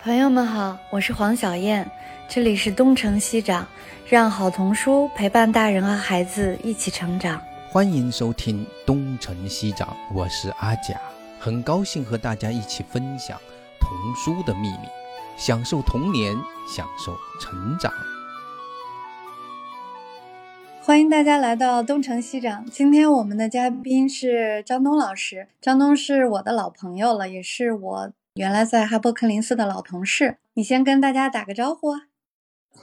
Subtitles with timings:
[0.00, 1.84] 朋友们好，我是黄小燕，
[2.28, 3.66] 这里是东城西长，
[4.08, 7.42] 让好童书陪伴大人和孩子一起成长。
[7.68, 11.00] 欢迎收听东城西长，我是阿甲，
[11.40, 13.36] 很高兴和大家一起分享
[13.80, 14.88] 童书的秘密，
[15.36, 16.32] 享受童年，
[16.68, 17.92] 享受成长。
[20.80, 28.12] 欢迎大家来到东城西长，今天我们的嘉宾是张东老师，张东是我的老朋友了，也是我。
[28.38, 31.96] 原来在哈伯克林斯的老同事，你先跟大家打个招呼。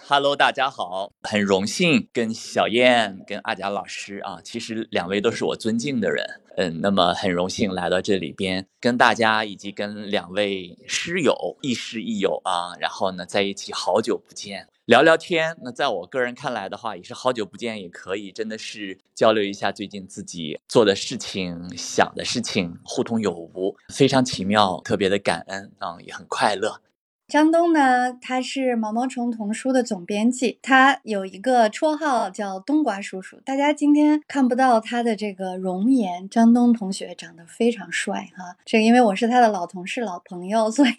[0.05, 14.67] Hello，大家好，很荣幸跟小燕、跟阿佳老师啊，其实两位都是我尊敬的人，嗯，那么很荣幸来到这里边，跟大家以及跟两位师友亦师亦友啊，然后呢在一起好久不见。
[14.85, 26.79] 聊聊天，那在我个人看来的话，也是好久不见，也可以真的是交流一下最近自己做的事情、想的事情，互通有无，非常奇妙，特别的感恩啊，也很快乐。
[27.27, 33.37] 张东呢，他是毛毛虫童书的总编辑，他有一个绰号叫冬瓜叔叔。
[33.43, 38.55] 大家今天看不到他的这个容颜，张东同学长得非常帅哈。
[38.63, 40.91] 这个因为我是他的老同事、老朋友， 所以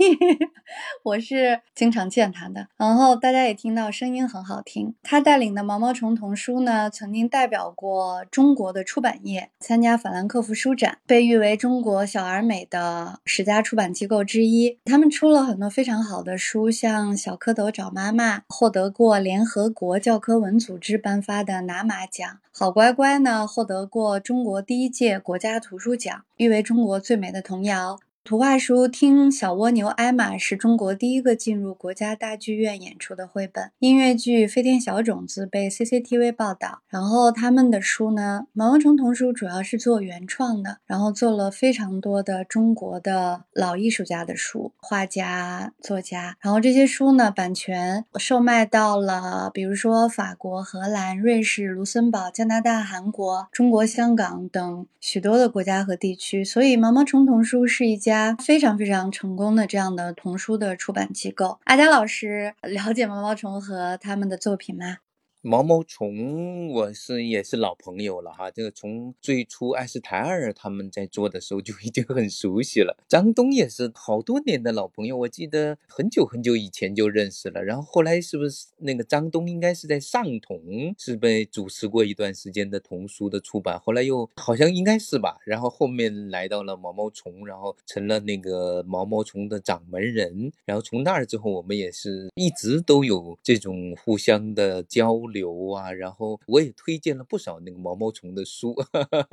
[1.04, 2.66] 我是经常见他的。
[2.76, 4.92] 然后大家也听到声音很好听。
[5.04, 14.76] 他带领的毛毛虫童书呢，曾经代表过中国的出版业，参加法兰克福书展，被誉为中国小而美的十家出版机构之一。
[14.86, 16.16] 他们出了很多非常好。
[16.26, 28.00] 的书，像《小蝌蚪找妈妈》，获得过联合国教科文组织颁发的拿马奖；好乖乖呢，获得过中国第一届国家图书奖，誉为中国最美的童谣。
[28.26, 33.70] 图画书《听小蜗牛艾玛》是中国第一个进入国家大剧院演出的绘本。
[33.78, 36.82] 音乐剧《飞天小种子》被 CCTV 报道。
[36.88, 46.36] 然后他们的书呢，毛毛虫童书主要是做原创的，然后做了非常多的中国的老艺术家的书，画家、作家。
[46.40, 56.44] 然后这些书呢，版权售卖到了，比如说法国、荷兰、瑞士、卢森堡、加拿大、韩国、中国香港等许多的国家和地区。
[56.44, 58.15] 所以毛毛虫童书是一家。
[58.38, 64.98] 非常非常成功的这样的童书的出版机构，阿佳老师了解毛毛虫和他们的作品吗？
[65.46, 68.50] 毛毛虫，我是也是老朋友了哈。
[68.50, 72.98] 这个从最初艾斯台尔他们在做的时候就已经很熟悉了。
[73.06, 77.62] 张东也是好多年的老朋友，我记得很久很久以前就认识了。
[77.62, 85.38] 然后后来是不是那个张东应该是在上童是被主持过一段时间的童书的出版，后来又好像应该是吧。
[85.44, 90.50] 然后后面来到了毛毛虫，然后成了那个毛毛虫的掌门人。
[90.64, 95.35] 然后从那儿之后，我们也是一直都有这种互相的交流。
[95.36, 98.74] 流啊，然后我也推荐了不少那个毛毛虫的书，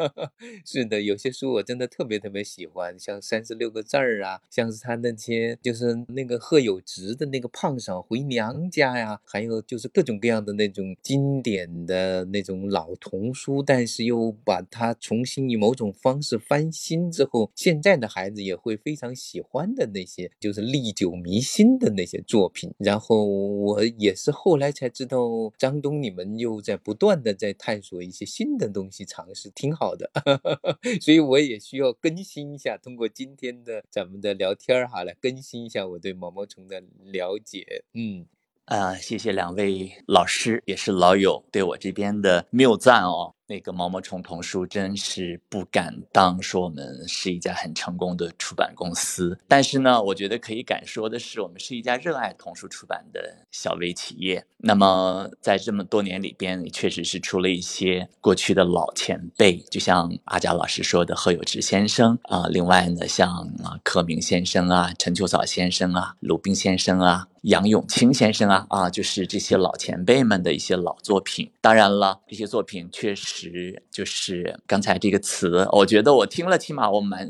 [0.66, 22.74] 是的，有些书我真的特别特别喜欢，像三十六个字儿啊，像是他那些就是那个贺有直的那个胖嫂回娘家呀，还有就是各种各样的那种经典的那种老童书，但是又把它重新以某种方式翻新之后，现在的孩子也会非常喜欢的那些，就是历久弥新的那些作品。
[22.78, 26.02] 然后我也是后来才知道张东。
[26.04, 30.10] 你们又在不断的在探索一些新的东西，尝试挺好的，
[31.00, 37.84] 所以我也需要更新一下，通过今天的咱们的聊天儿哈，来更新一下我对毛毛虫的了解。
[37.94, 38.26] 嗯，
[38.66, 43.36] 啊，谢谢两位老师，也是老友对我这边的谬赞哦。
[43.46, 54.46] 那个毛毛虫童书真是不敢当说我们是一家很成功的出版公司，但是呢，我觉得可以敢说的是，我们是一家热爱童书出版的小微企业。
[54.66, 63.30] 那么在这么多年里边，确实是出了一些过去的老前辈，就像阿佳老师说的贺有志先生啊，另外呢，像
[63.62, 71.52] 啊柯明先生啊、陈秋草先生啊、鲁滨先生啊、杨永清先生啊啊，就是这些老前辈们的一些老作品。
[71.60, 73.33] 当然了，这些作品确实。
[73.34, 77.30] 实就是刚才这个词，我觉得我听了，起码我蛮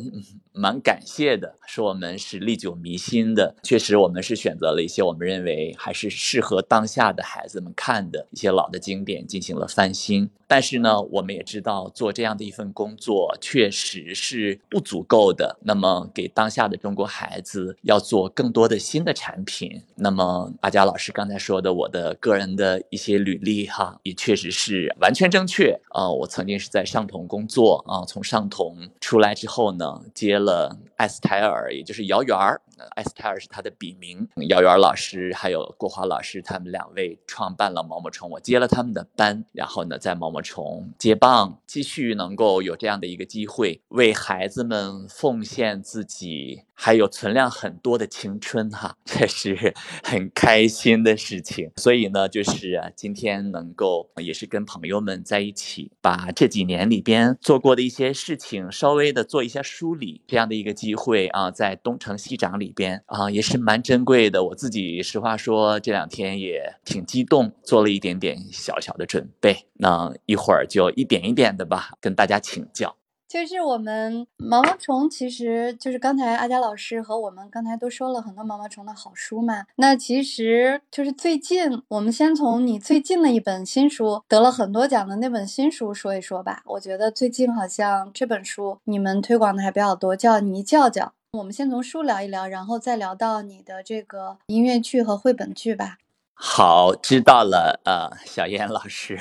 [0.52, 1.56] 蛮感谢的。
[1.66, 10.30] 说我们是历久弥新的，确实我们是选择了一些我们认为还是适合当下的孩子们看的一些老的经典进行了翻新。
[10.45, 15.57] 但是呢，我们也知道做这样的一份工作确实是不足够的。
[15.63, 19.81] 那么给当下的中国孩子要做更多的新的产品。
[19.95, 26.10] 那么阿佳老师刚才说的我的个人的一些履历哈，也确实是完全正确啊。
[26.12, 30.78] 我曾经是在上同工作啊，从上同出来之后呢，接了。
[31.04, 32.62] 艾斯泰尔，也就是姚媛儿。
[32.96, 34.26] 艾斯泰尔是他的笔名。
[34.48, 46.62] 姚媛儿老师还有郭华老师，他们两位创办了毛毛虫，我接了他们的班，然后呢，在毛毛虫接棒，继续能够有这样的一个机会，为孩子们奉献自己。
[46.76, 49.74] 还有存量很多的青春哈，这是
[50.04, 51.72] 很开心的事情。
[51.78, 64.44] 所以呢，就是，今天能够也是跟朋友们在一起，把这几年里边做过的一些事情稍微的做一下梳理，这样的一个机会啊，在东城西长里边啊，也是蛮珍贵的。
[64.44, 69.66] 我自己实话说，这两天也挺激动，做了一点点小小的准备。
[69.74, 72.95] 那一会儿就一点一点的吧，跟大家请教。
[73.33, 79.65] 就是我们毛毛虫，其实就是刚才阿佳老师和我们刚才都说了很多毛毛虫的好书嘛。
[79.77, 86.62] 那其实就是最近，我们先从你最近的一本新书得了很多奖的那本新书说一说吧。
[86.68, 91.06] 我觉得最近好像这本书你们推广的还比较多，叫《泥叫叫》。
[91.31, 95.97] 我们先从书聊一聊，然后再聊到你的这个音乐剧和绘本剧吧。
[96.35, 97.81] 好，知道了。
[97.83, 99.19] 呃，小燕老师。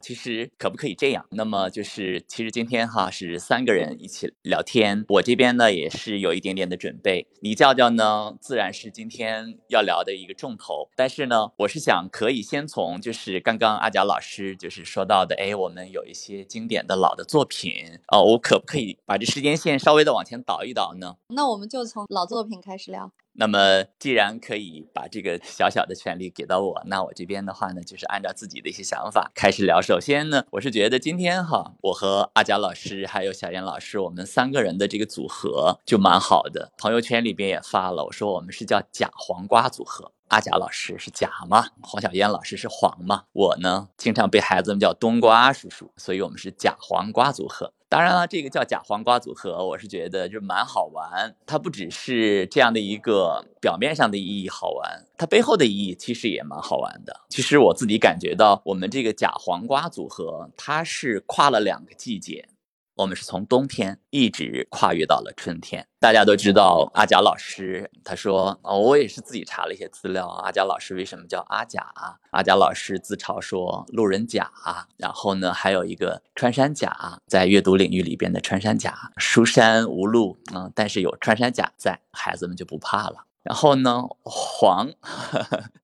[0.00, 1.26] 其实可不可以这样？
[1.30, 7.26] 那么就是，其实今天哈是三个人一起聊天，我这边呢也是有一点点的准备。
[7.40, 10.88] 你叫叫呢，自然是今天要聊的一个重头。
[10.96, 21.16] 但是呢，我是想可以先从就是刚刚阿贾老师就是说到的，哎，我们有一些经典的老的作品哦，我可不可以把这时间线稍微的往前倒一倒呢？
[21.28, 23.12] 那我们就从老作品开始聊。
[23.40, 29.80] 那么，既然可以把这个小小的权利给到我，那我这边的话呢，就是按照自己的一些想法开始聊。
[29.80, 36.72] 首先呢，我是觉得今天哈，我和阿佳老师还有小燕老师，我们三个人的这个组合就蛮好的。
[36.78, 40.10] 朋友圈里边也发了，我说我们是叫假黄瓜组合。
[40.30, 41.68] 阿贾老师是假嘛？
[41.80, 43.22] 黄小燕老师是黄嘛？
[43.32, 47.72] 我呢，经常被孩子们叫冬瓜叔叔，所以我们是假黄瓜组合。
[47.90, 51.34] 当然了，这个叫假黄瓜组合，我是觉得就蛮好玩。
[51.46, 57.20] 它不只是这样的一个表面上的意义好玩，它背后的意义其实也蛮好玩的。
[57.30, 62.48] 其实我自己感觉到，我们这个假黄瓜组合，它是跨了两个季节。
[62.98, 65.86] 我们是从冬天一直跨越到了春天。
[66.00, 70.26] 大家都知道阿贾老师，他说，哦，我也是自己查了一些资料。
[70.26, 71.80] 阿贾老师为什么叫阿贾？
[72.32, 74.50] 阿贾老师自嘲说路人甲，
[74.96, 83.27] 然后呢，还有一个穿山甲，在阅读领域里边的穿山甲，书山无路啊，但是有穿山甲在，孩子们就不怕了。
[83.48, 84.92] 然后呢，黄。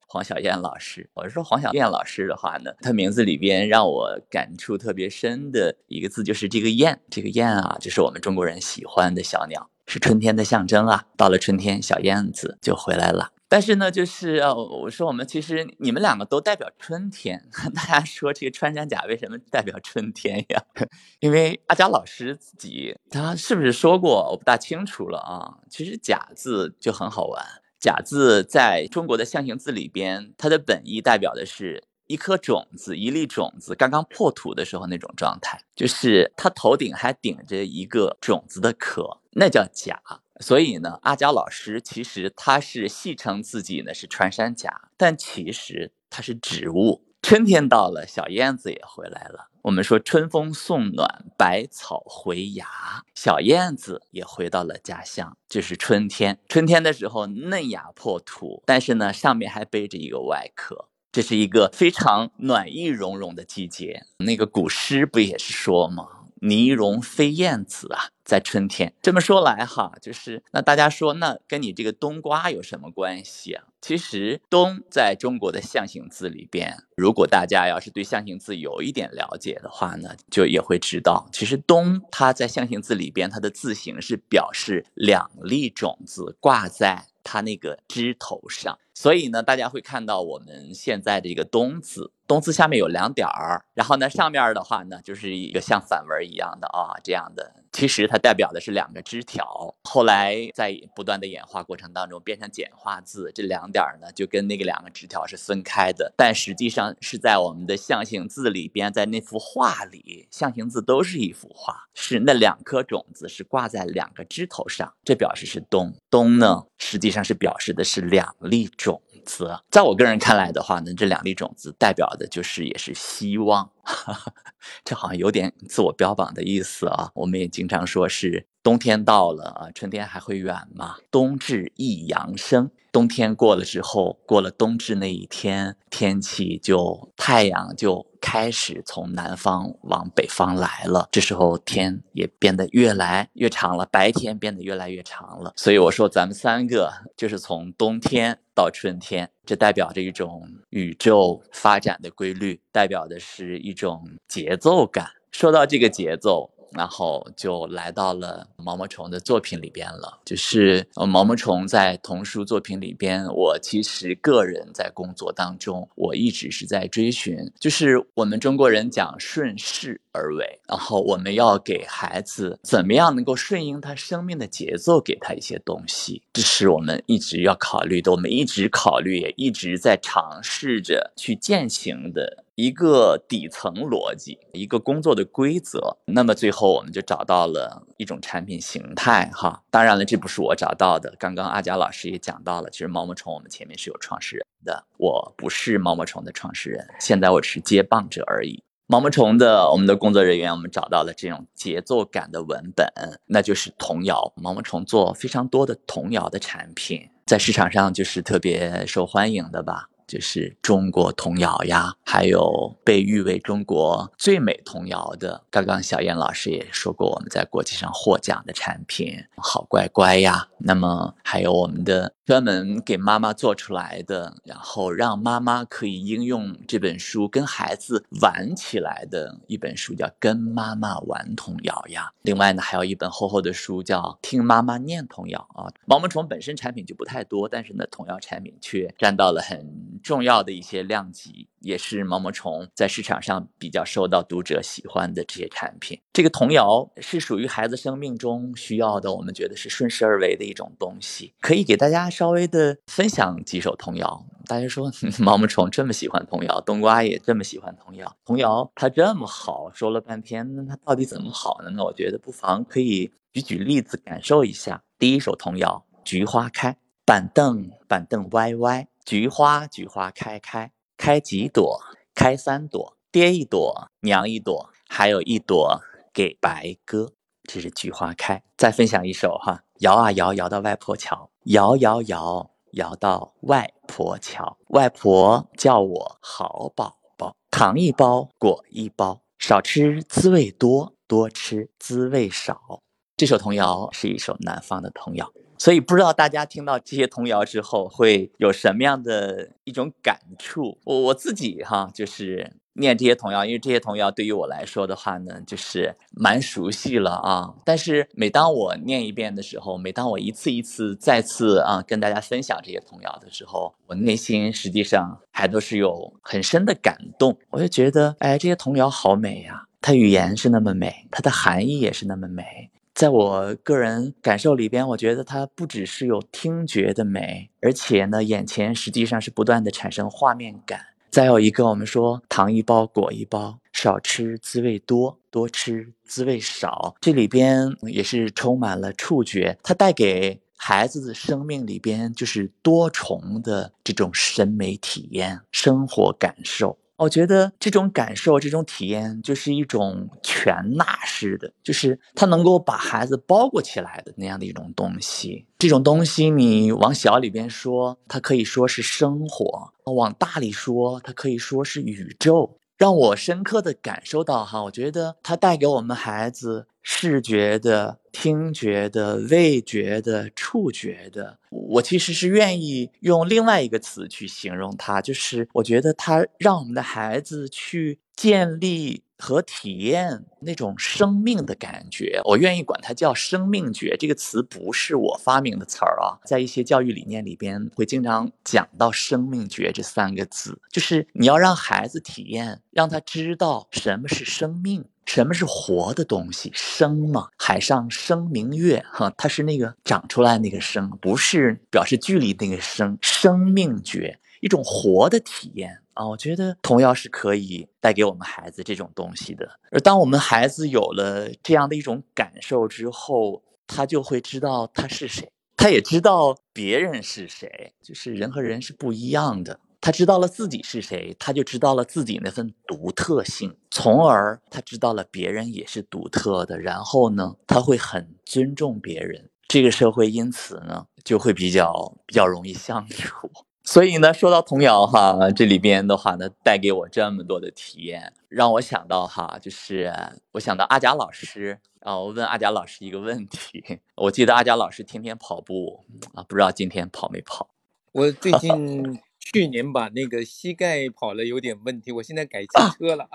[0.06, 11.06] 黄小燕老师，我是说黄小燕老师的话呢，她名字里边让我感触特别深的一个字就是这个燕，这个燕啊，就是我们中国人喜欢的小鸟，是春天的象征啊。
[11.16, 13.32] 到了春天，小燕子就回来了。
[13.54, 17.40] 但是呢，就是呃，我说我们其实你们两个都代表春天。
[17.72, 20.60] 大家说这个穿山甲为什么代表春天呀？
[21.20, 24.28] 因为阿佳老师自己他是不是说过？
[24.32, 25.62] 我不大清楚了啊。
[25.70, 27.46] 其实甲字就很好玩。
[27.78, 40.02] 甲字在中国的象形字里边，它的本意代表的是一颗种子、一粒种子刚刚破土的时候那种状态，就是它头顶还顶着一个种子的壳，那叫甲。
[40.40, 47.04] 所以呢，阿娇老师其实他是戏称自己呢是穿山甲，但其实她是植物。
[47.22, 49.48] 春天到了，小燕子也回来了。
[49.62, 52.66] 我们说春风送暖，百草回芽，
[53.14, 56.38] 小燕子也回到了家乡，就是春天。
[56.48, 64.04] 春天的时候，嫩芽破土，但是呢，上面还背着一个外壳，这是一个非常暖意融融的季节。
[64.18, 66.23] 那个古诗不也是说吗？
[66.44, 68.92] 泥融飞燕子啊，在春天。
[69.00, 73.64] 这么说来哈，就是那大家说，那跟你这个冬瓜有什么关系啊？
[73.80, 88.78] 其实“冬”在中国的象形字里边，如果大家要是对象形字有一点了解的话呢，就也会知道，其实“冬”它在象形字里边，它的字形是表示两粒种子挂在它那个枝头上。
[88.94, 97.54] 所以呢，大家会看到我们现在的一个“冬”字，“冬”字下面有两点儿，然后呢，上面的话呢，就是一个像反文一样的啊，这样的。
[97.72, 115.92] 其实它代表的是两个枝条，后来在不断的演化过程当中变成简化字，这两点呢就跟那个两个枝条是分开的，但实际上是在我们的象形字里边，在那幅画里，象形字都是一幅画，是那两颗种子是挂在两个枝头上，这表示是冬。
[116.08, 119.58] 冬呢，实际上是表示的是两粒种子。
[119.70, 123.70] 在我个人看来的话呢，这两粒种子代表的就是也是希望。
[124.84, 127.10] 这好像有点自我标榜的意思啊！
[127.14, 130.96] 我们也经常说是冬天到了啊，春天还会远吗？
[131.10, 138.06] 冬至一阳生，冬天过了之后，过了冬至那一天，天气就太阳就。
[138.24, 141.06] 开始从南方往北方来了。
[141.12, 145.52] 这时候天也变得越来越长了，白天变得越来越长了。
[145.56, 155.10] 所以我说，咱们三个就是从冬天到春天，这代表着一种宇宙发展的规律，代表的是一种节奏感。
[155.30, 156.53] 说到这个节奏。
[156.74, 182.43] 然后就来到了毛毛虫的作品里边了，就是呃毛毛虫在童书作品里边，我其实个人在工作当中，我一直是在追寻，就是我们中国人讲顺势而为，然后我们要给孩子怎么样能够顺应他生命的节奏，给他一些东西，这是我们一直要考虑的，我们一直考虑，也一直在尝试着去践行的。
[182.56, 189.62] 一个底层逻辑，一个工作的规则，那么最后我们就找到了一种产品形态，哈。
[189.70, 191.14] 当然了，这不是我找到的。
[191.18, 198.62] 刚刚阿佳老师也讲到了，其实毛毛虫我们前面是有创始人的，我不是毛毛虫的创始人，现在我只是接棒者而已。
[198.86, 202.86] 毛毛虫的我们的工作人员，我们找到了这种节奏感的文本，
[203.26, 204.32] 那就是童谣。
[204.36, 209.88] 毛毛虫做非常多的童谣的产品，在市场上就是特别受欢迎的吧。
[210.06, 215.42] 就是中国童谣呀，还有被誉为中国最美童谣的。
[215.50, 220.48] 刚刚小燕老师也说过，我们在国际上获奖的产品，好乖乖呀。
[220.58, 232.10] 那么还有我们的专门给妈妈做出来的，然后让妈妈可以应用这本书跟孩子玩起来的一本书，叫《跟妈妈玩童谣》呀。
[232.22, 235.70] 另外呢，还有一本厚厚的书叫《听妈妈念童谣》啊。
[235.84, 241.48] 毛毛虫本身产品就不太多，但是呢，童谣产品却占到了很重要的一些量级。
[241.60, 245.98] 也是毛毛虫在市场上比较受到读者喜欢的这些产品。
[246.12, 251.32] 这个童谣是属于孩子生命中需要的，我们觉得是顺势而为的一种东西。
[251.40, 254.24] 可以给大家稍微的分享几首童谣。
[254.46, 258.16] 大家说 毛毛虫这么喜欢童谣，冬瓜也这么喜欢童谣。
[258.24, 261.70] 童谣它这么好，说了半天，那它到底怎么好呢？
[261.70, 264.82] 那我觉得不妨可以举举例子感受一下。
[264.98, 270.70] 第一首童谣：菊花开，板凳板凳歪歪，菊花菊花开开。
[270.96, 271.80] 开几朵，
[272.14, 277.12] 开三朵，爹一朵，娘一朵，还有一朵给白鸽。
[277.42, 278.42] 这是菊花开。
[278.56, 284.56] 再分享一首哈，摇啊摇，摇到外婆桥，摇摇摇，摇到外婆桥。
[284.68, 292.80] 外婆叫我好宝宝，糖一包，果一包，少吃滋味多，多吃滋味少。
[293.16, 295.30] 这首童谣是一首南方的童谣。
[295.58, 300.78] 所以不知道大家听到这些童谣之后会有什么样的一种感触？
[300.84, 307.54] 我我自己哈，就是念这些童谣，因为这些童谣对于我来说的话呢，就是蛮熟悉了啊。
[307.64, 317.38] 但是每当我念一遍的时候，每当我一次一次再次啊跟大家分享这些童谣的时候，我内心实际上还都是有很深的感动。
[317.50, 322.70] 我就觉得，哎，这些童谣好美呀，它语言是那么美，它的含义也是那么美。
[322.94, 330.93] 在我个人感受里边，我觉得它不只是有听觉的美，而且呢，眼前实际上是不断的产生画面感。
[331.14, 346.76] 再有一个，我们说糖一包，果一包，少吃滋味多，多吃滋味少，这里边也是充满了触觉，它带给孩子的生命里边就是多重的这种审美体验、生活感受。
[346.96, 355.46] 我觉得这种感受、这种体验，就是一种全纳式的，就是它能够把孩子包裹起来的那样的一种东西。
[355.58, 362.58] 这种东西，你往小里边说，它可以说是生活；往大里说，它可以说是宇宙。
[362.76, 371.38] 让我深刻的感受到哈，我觉得它带给我们孩子视觉的、听觉的、味觉的、触觉的。
[371.50, 379.03] 我其实是愿意用另外一个词去形容它，就是我觉得它让我们的孩子去建立。
[379.18, 383.96] 和体验那种生命的感觉，我愿意管它叫生命觉。
[383.98, 396.50] 这个词不是我发明的词儿啊，在一些教育理念里边会经常讲到生命觉这三个字，就是你要让孩子体验，让他知道什么是生命，什么是活的东西。
[396.52, 402.98] 生嘛，海上生明月，哈，它是那个长出来那个生，不是表示距离那个生。
[403.00, 405.78] 生命觉，一种活的体验。
[405.94, 409.58] 啊，我觉得童谣是可以带给我们孩子这种东西的。
[409.70, 417.72] 而当我们孩子有了这样的一种感受之后，他就会知道他是谁，他也知道别人是谁。
[417.82, 419.60] 就是人和人是不一样的。
[419.80, 426.58] 他知道了自己是谁，他就知道了自己那份独特性，从而他知道了别人也是独特的。
[426.58, 429.30] 然后呢，他会很尊重别人。
[429.46, 433.30] 这个社会因此呢，就会比较比较容易相处。
[433.64, 439.92] 所以呢，说到童谣哈，这里边的话呢，带给我这么多的体验，让我想到哈，就是
[440.32, 447.48] 我想到阿贾老师啊，我问阿贾老师一个问题， 我记得阿贾老师天天跑步啊，不知道今天跑没跑？
[447.92, 449.00] 我最近。
[449.32, 453.08] 去年把那个膝盖跑了有点问题，我现在改骑车了。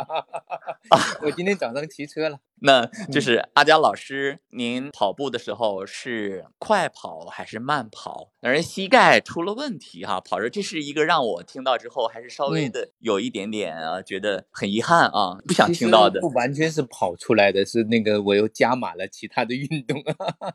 [1.21, 2.39] 我今天早上骑车了。
[2.61, 8.31] 那就是阿佳老师，您跑步的时候是快跑还是慢跑？
[8.41, 16.21] 而膝盖出了问题哈，跑着这是一个让我听到之后还是稍微的有一点点啊，觉得很遗憾啊，不想听到的。
[16.21, 20.01] 不完全是跑出来的，是那个我又加码了其他的运动，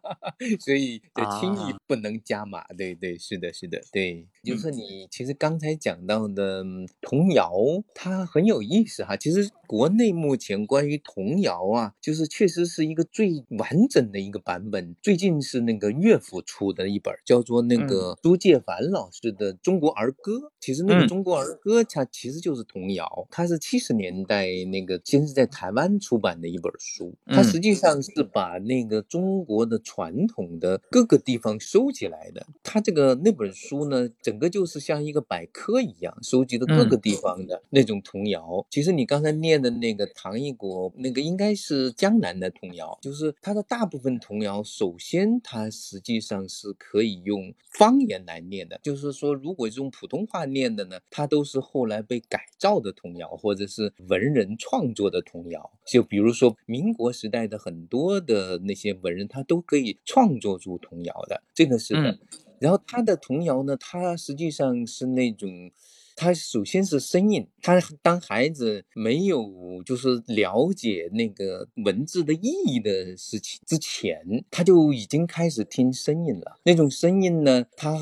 [0.61, 2.65] 所以就轻易不能加码。
[2.77, 6.65] 对对，是的，是的，对，就是你其实刚才讲到的
[7.01, 7.53] 童谣，
[7.95, 9.17] 它很有意思哈。
[9.17, 11.93] 其实国内目前关于童谣啊。
[12.01, 14.95] 就是确实是一个最完整的一个版本。
[15.01, 20.33] 最近是那个乐府出的一本，叫做那个朱介凡老师的《中国儿歌》。
[20.61, 27.15] 其实那个《中国儿歌》它其实就是童谣，它是七十年代那个先是在台湾出版的一本书。
[27.27, 32.47] 它实际上是把那个中国的传统的各个地方收集来的。
[32.63, 38.67] 它这个那本书呢，整个就是像一个百科一样，收集的各个地方的那种童谣。
[38.71, 41.93] 其实你刚才念的那个唐一国那个应该是。
[41.97, 55.71] 江南的童谣，就是它的大部分童谣，首先它实际上是可以用方言来念的，就是说，如果用普通话念的呢，它都是后来被改造的童谣，或者是文人创作的童谣。
[55.87, 62.19] 就比如说民国时代的很多的那些文人，他都可以创作出童谣的，这个是的。
[62.61, 65.71] 然后他的童谣呢，它实际上是那种。
[66.17, 76.59] 他首先是声音，他当孩子没有就是了解那个文字的意义的事情之前，他就已经开始听声音了。
[76.65, 77.95] 那种声音呢，他。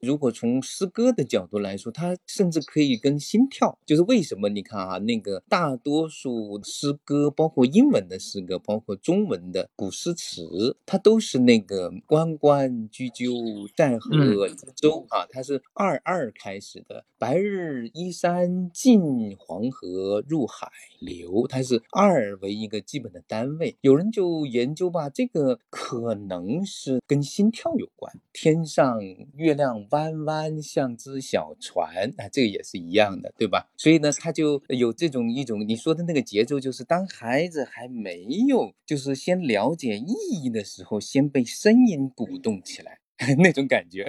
[0.00, 23.76] 如果从诗歌的角度来说，它甚至可以跟心跳，就是为什么你看啊，那个大多数诗歌，包括英文的诗歌，包括中文的古诗词，它都是那个关关雎鸠，在河之洲啊，它是二二开始的，白日依山尽，黄河入海流，它是二为一个基本的单位。
[23.82, 28.98] 有人就研究吧，这个可能是跟心跳有关，天上
[29.34, 29.86] 月亮。
[29.90, 33.70] 弯弯像只小船啊，这个也是一样的，对吧？
[33.76, 42.99] 所以呢，他就有这种一种你说的那个节奏，就是当孩子还没有就是先了解意义的时候，先被声音鼓动起来
[43.38, 44.04] 那种感觉，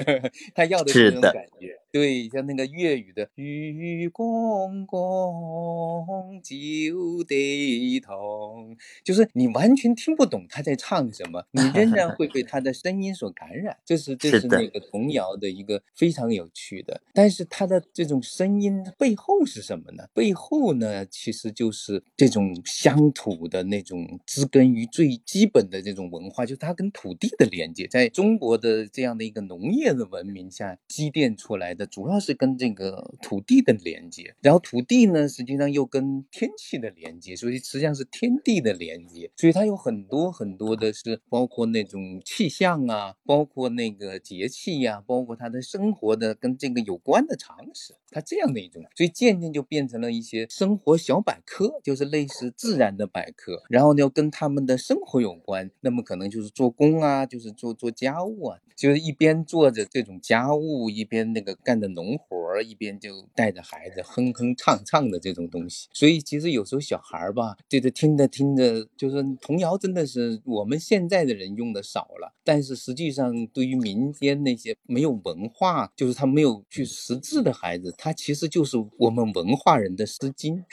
[0.56, 1.78] 他要的是那种感觉。
[1.92, 13.78] 对，像那个粤语的“雨公公酒得同”，就是你完全听不懂他在唱什么，你仍然会被他的声音所感染。
[13.84, 17.02] 这是这是那个童谣的一个非常有趣的。
[17.14, 20.06] 但是他的这种声音背后是什么呢？
[20.14, 31.88] 背后呢，其实就是这种乡土的那种植根于最基本的这种文化，就是它跟土地的连接，在中国的这这样的一个农业的文明下积淀出来的。
[31.88, 61.52] 主要是跟这个土地的连接，然后土地呢，实际上又跟天气的连接，所以实际上是天地的连接，所以它有很多很多的是包括那种气象啊，包括那个节气呀，包括它的生活的跟这个有关的常识，它这样的一种，所以渐渐就变成了一些生活小百科，就是类似自然的百科，然后呢跟他们的生活有关，那么可能就是做工啊，就是做做家务啊，就是一边做着这种家务，一边那个。
[61.64, 80.64] 干着农活儿，一边就带着孩子哼哼唱唱的这种东西，所以其实有时候小孩儿吧，这个听着听着，就是童谣真的是我们现在的人用的少了，但是实际上对于民间那些没有文化，就是他没有去识字的孩子，他其实就是我们文化人的诗经，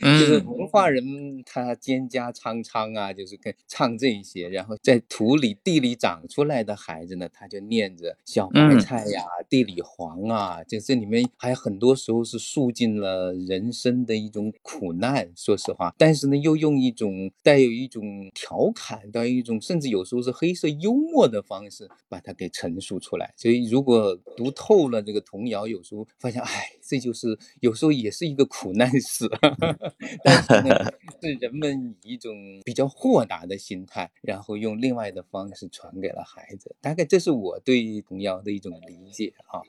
[0.00, 9.82] 就是文化人他蒹葭苍苍啊，就是跟唱这些，然后在土里地里长出来的孩子呢，他就念着小白菜呀，地里。
[9.84, 15.92] 黄啊，这这里面还很多时候是诉尽了人生的一种苦难，说实话。
[15.98, 23.34] 但是呢，又用一种带有一种调侃，带有一种甚至有时候是黑色幽默的方式把它给陈述出来。
[23.36, 29.28] 所以，如果读透了这个童谣，有时候发现，哎，这就是有时候也是一个苦难史。
[30.24, 32.32] 但是呢，是人们以一种
[32.64, 36.74] 比较豁达的心态，然后用另外的方式传给了孩子。
[36.82, 39.62] 大概这是我对童谣的一种理解啊。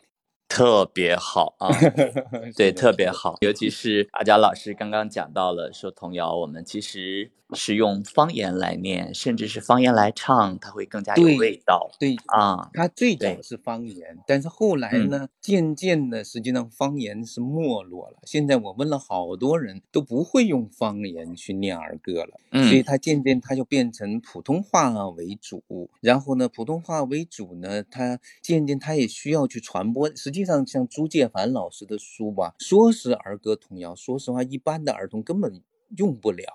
[0.54, 1.68] 特别好啊，
[2.56, 3.38] 对，特别好。
[3.42, 11.90] 尤其是阿佳老师刚刚讲到了，说童谣我们其实是用方言来念，甚至是方言来唱，它会更加有味道。
[12.00, 18.18] 对啊，它最早是方言，但是后来呢，渐渐的，实际上方言是没落了。
[18.24, 25.64] 现在我问了好多人都不会用方言去念儿歌了，所以它渐渐它就变成普通话为主。
[26.00, 30.14] 然后呢，普通话为主呢，它渐渐它也需要去传播。
[30.16, 35.62] 实际上，像朱建凡老师的书吧，说是儿歌童谣，说实话，一般的儿童根本
[35.98, 36.46] 用不了，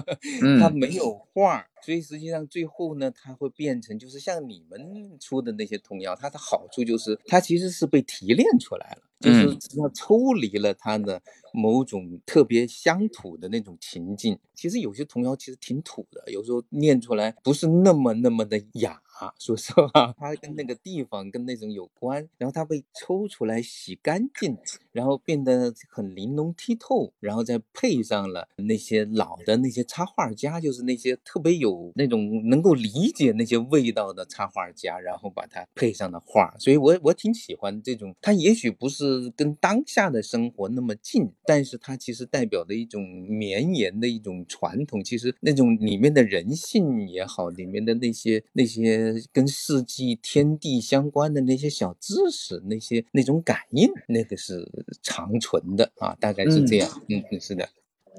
[0.60, 9.46] 他没有画，所以实际上最后呢，它会变成就是像你们出的那些童谣，它的好处就是它其实是被提炼出来了，就是
[9.78, 11.22] 要抽离了它的
[11.54, 14.38] 某种特别乡土的那种情境。
[14.54, 19.00] 其实有些童谣其实挺土的，有时候念出来不是那么那么的雅。
[19.20, 24.58] 啊，说实话，它跟那个地方跟那种有关，然后它被抽出来洗干净，
[24.94, 38.14] 然后变得很玲珑剔透，然后再配上了那些老的那些插画家，就是那些特别有那种能够理解那些味道的插画家，然后把它配上的画，所以我我挺喜欢这种。
[38.22, 48.94] 它也许不是跟当下的生活那么近，但是它其实代表的一种绵延的一种传统，其实那种里面的人性也好，里面的那些那些。
[49.32, 54.64] 跟四季天地相关的那些小知识，那些那种感应，那个是
[55.02, 56.88] 长存的啊，大概是这样。
[57.08, 57.68] 嗯嗯，是的。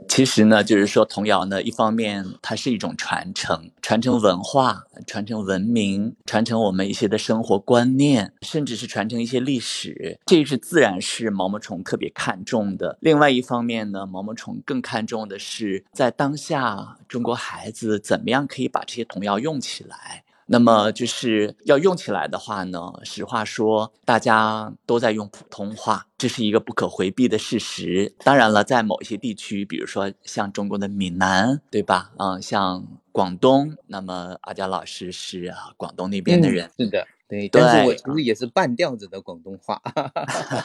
[0.09, 12.97] 其实呢，就是说童谣呢，一方面它是一种传承，传承文化，传承文明，传承我们一些的生活观念，甚至是传承一些历史，这是自然是毛毛虫特别看重的。
[12.99, 20.24] 另外一方面呢，毛毛虫更看重的是在当下中国孩子怎么样可以把这些童谣用起来。
[20.47, 28.13] 那么就是要用起来的话呢，实话说，大家都在用普通话，这是一个不可回避的事实。
[28.19, 32.11] 当然了，在某一些地区，比如说像中国的闽南，对吧？
[32.17, 37.07] 嗯，像广东，那么阿佳老师是广东那边的人，是的。
[37.27, 39.81] 对，但是我其实也是半吊子的广东话。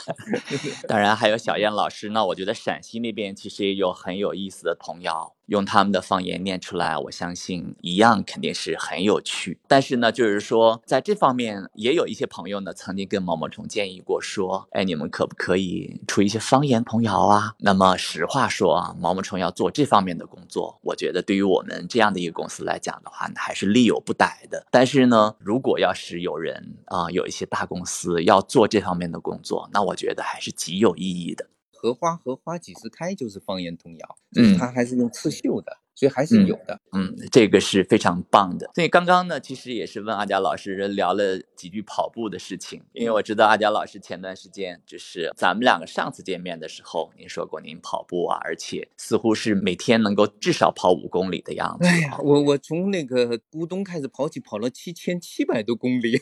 [0.86, 9.58] 当然还有小燕老师，那我觉得陕西那边其实也有很有意思的童谣，用他们的方言念出来，我相信一样肯定是很有趣。
[9.66, 17.54] 但是呢，就是说在这方面也有一些朋友呢，曾经跟毛毛虫建议过说，哎，你们可不可以出一些方言童谣啊？
[17.58, 24.64] 那么实话说啊，毛毛虫要做这方面的工作，我觉得对于我们这样的一个公司来讲的话，呢还是力有不逮的。
[24.70, 31.48] 但是呢，如果要是有人啊，有一些大公司要做这方面的工作，那我觉得还是极有意义的。
[31.80, 35.78] 荷花荷花几时开就是方言童谣，嗯，它还是用刺绣的。
[35.92, 38.70] 所以还是有的，嗯，这个是非常棒的。
[38.74, 51.86] 所以刚刚呢，其实也是问阿佳老师聊了几句跑步的事情，因为我知道阿佳老师前段时间就是咱们两个上次见面的时候，您说过您跑步啊，而且似乎是每天能够至少跑五公里的样子。
[51.86, 56.18] 哎呀，我我从那个咕咚开始跑起，跑了七千七百多公里